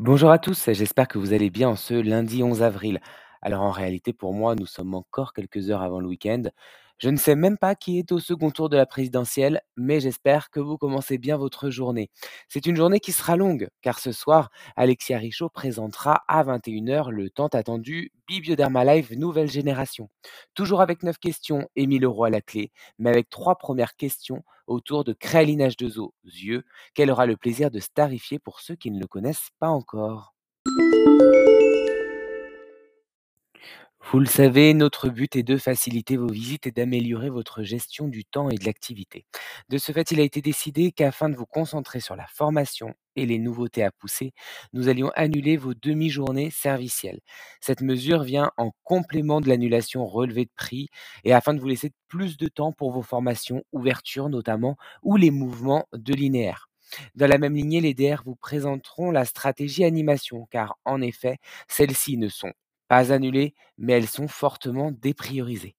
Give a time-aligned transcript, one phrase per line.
[0.00, 3.00] Bonjour à tous, j'espère que vous allez bien en ce lundi 11 avril.
[3.42, 6.44] Alors en réalité, pour moi, nous sommes encore quelques heures avant le week-end.
[6.98, 10.50] Je ne sais même pas qui est au second tour de la présidentielle, mais j'espère
[10.50, 12.10] que vous commencez bien votre journée.
[12.48, 17.30] C'est une journée qui sera longue, car ce soir, Alexia Richaud présentera à 21h le
[17.30, 20.10] tant attendu Bibioderma Live Nouvelle Génération.
[20.54, 25.04] Toujours avec 9 questions, Émile Leroy à la clé, mais avec trois premières questions autour
[25.04, 26.64] de créalinage de zoo, yeux,
[26.94, 30.34] qu'elle aura le plaisir de starifier pour ceux qui ne le connaissent pas encore.
[34.10, 38.24] Vous le savez, notre but est de faciliter vos visites et d'améliorer votre gestion du
[38.24, 39.26] temps et de l'activité.
[39.68, 43.26] De ce fait, il a été décidé qu'afin de vous concentrer sur la formation et
[43.26, 44.32] les nouveautés à pousser,
[44.72, 47.20] nous allions annuler vos demi-journées servicielles.
[47.60, 50.88] Cette mesure vient en complément de l'annulation relevée de prix
[51.24, 55.30] et afin de vous laisser plus de temps pour vos formations, ouverture notamment, ou les
[55.30, 56.70] mouvements de linéaire.
[57.14, 61.36] Dans la même lignée, les DR vous présenteront la stratégie animation, car en effet,
[61.68, 62.54] celles-ci ne sont
[62.88, 65.76] pas annulées, mais elles sont fortement dépriorisées.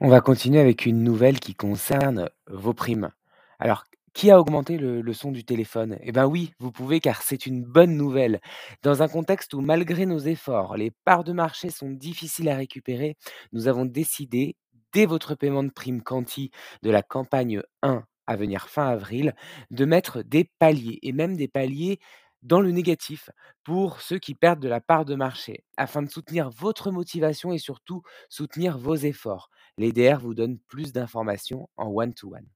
[0.00, 3.12] On va continuer avec une nouvelle qui concerne vos primes.
[3.60, 5.96] Alors, qui a augmenté le, son du téléphone?
[6.02, 8.40] Eh bien oui, vous pouvez car c'est une bonne nouvelle.
[8.82, 13.16] Dans un contexte où malgré nos efforts, les parts de marché sont difficiles à récupérer,
[13.52, 14.56] nous avons décidé,
[14.92, 16.50] dès votre paiement de prime quanti
[16.82, 19.34] de la campagne 1 à venir fin avril,
[19.70, 22.00] de mettre des paliers et même des paliers
[22.42, 23.30] dans le négatif
[23.64, 27.58] pour ceux qui perdent de la part de marché, afin de soutenir votre motivation et
[27.58, 29.48] surtout soutenir vos efforts.
[29.78, 32.48] Les DR vous donnent plus d'informations en one-to-one.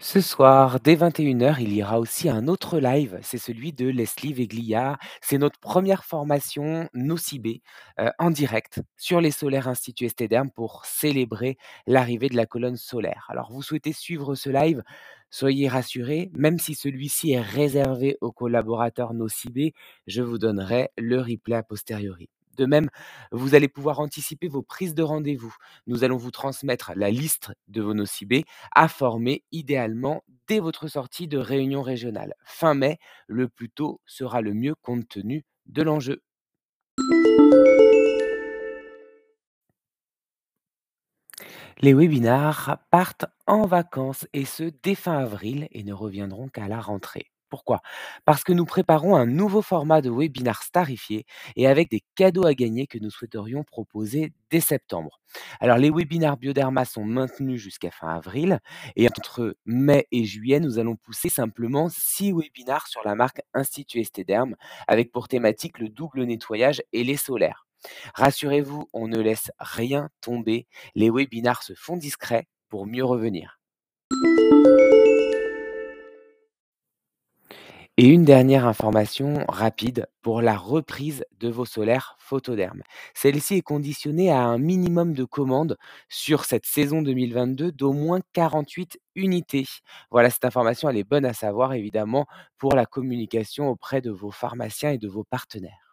[0.00, 4.32] Ce soir, dès 21h, il y aura aussi un autre live, c'est celui de Leslie
[4.32, 4.96] Veglia.
[5.20, 7.62] C'est notre première formation Nocibé
[7.98, 11.58] euh, en direct sur les solaires Institut Estéderm pour célébrer
[11.88, 13.26] l'arrivée de la colonne solaire.
[13.28, 14.84] Alors, vous souhaitez suivre ce live?
[15.30, 19.74] Soyez rassurés, même si celui-ci est réservé aux collaborateurs Nocibé,
[20.06, 22.28] je vous donnerai le replay a posteriori.
[22.58, 22.90] De même,
[23.30, 25.54] vous allez pouvoir anticiper vos prises de rendez-vous.
[25.86, 31.28] Nous allons vous transmettre la liste de vos nocibés à former idéalement dès votre sortie
[31.28, 32.34] de réunion régionale.
[32.44, 32.98] Fin mai,
[33.28, 36.20] le plus tôt sera le mieux compte tenu de l'enjeu.
[41.80, 46.80] Les webinars partent en vacances et ce dès fin avril et ne reviendront qu'à la
[46.80, 47.30] rentrée.
[47.48, 47.80] Pourquoi?
[48.24, 51.24] Parce que nous préparons un nouveau format de webinar starifié
[51.56, 55.20] et avec des cadeaux à gagner que nous souhaiterions proposer dès septembre.
[55.60, 58.60] Alors les webinars Bioderma sont maintenus jusqu'à fin avril
[58.96, 64.00] et entre mai et juillet, nous allons pousser simplement six webinars sur la marque Institut
[64.00, 67.66] Estéderm avec pour thématique le double nettoyage et les solaires.
[68.14, 70.66] Rassurez-vous, on ne laisse rien tomber.
[70.94, 73.60] Les webinars se font discrets pour mieux revenir.
[77.98, 82.82] Et une dernière information rapide pour la reprise de vos solaires photodermes.
[83.12, 85.76] Celle-ci est conditionnée à un minimum de commandes
[86.08, 89.66] sur cette saison 2022 d'au moins 48 unités.
[90.10, 92.26] Voilà, cette information, elle est bonne à savoir évidemment
[92.56, 95.87] pour la communication auprès de vos pharmaciens et de vos partenaires.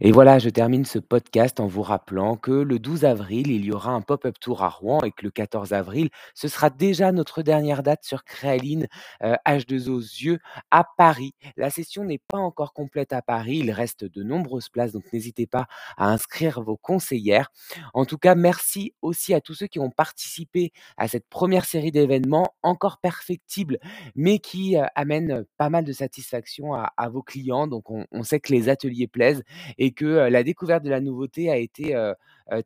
[0.00, 3.72] Et voilà, je termine ce podcast en vous rappelant que le 12 avril, il y
[3.72, 7.42] aura un pop-up tour à Rouen et que le 14 avril, ce sera déjà notre
[7.42, 8.86] dernière date sur Créaline
[9.24, 10.38] euh, H2O aux yeux
[10.70, 11.34] à Paris.
[11.56, 15.48] La session n'est pas encore complète à Paris, il reste de nombreuses places, donc n'hésitez
[15.48, 15.66] pas
[15.96, 17.50] à inscrire vos conseillères.
[17.92, 21.90] En tout cas, merci aussi à tous ceux qui ont participé à cette première série
[21.90, 23.80] d'événements encore perfectibles,
[24.14, 27.66] mais qui euh, amènent pas mal de satisfaction à, à vos clients.
[27.66, 29.42] Donc on, on sait que les ateliers plaisent
[29.76, 31.96] et et que la découverte de la nouveauté a été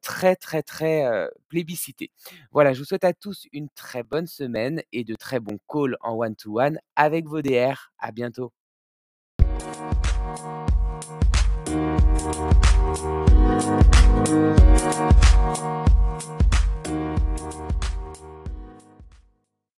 [0.00, 1.04] très, très, très
[1.48, 2.10] plébiscitée.
[2.50, 5.96] Voilà, je vous souhaite à tous une très bonne semaine et de très bons calls
[6.00, 7.92] en one-to-one avec vos DR.
[7.98, 8.52] À bientôt.